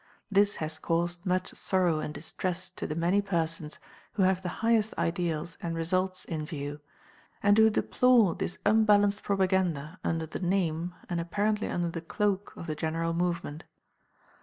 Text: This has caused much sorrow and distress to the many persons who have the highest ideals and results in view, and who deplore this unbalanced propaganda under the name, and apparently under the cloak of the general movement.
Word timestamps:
This 0.31 0.55
has 0.55 0.79
caused 0.79 1.27
much 1.27 1.53
sorrow 1.55 1.99
and 1.99 2.11
distress 2.11 2.71
to 2.71 2.87
the 2.87 2.95
many 2.95 3.21
persons 3.21 3.77
who 4.13 4.23
have 4.23 4.41
the 4.41 4.49
highest 4.65 4.95
ideals 4.97 5.59
and 5.61 5.75
results 5.75 6.25
in 6.25 6.43
view, 6.43 6.79
and 7.43 7.55
who 7.55 7.69
deplore 7.69 8.33
this 8.33 8.57
unbalanced 8.65 9.21
propaganda 9.21 9.99
under 10.03 10.25
the 10.25 10.39
name, 10.39 10.95
and 11.07 11.19
apparently 11.19 11.67
under 11.67 11.89
the 11.89 12.01
cloak 12.01 12.51
of 12.57 12.65
the 12.65 12.73
general 12.75 13.13
movement. 13.13 13.63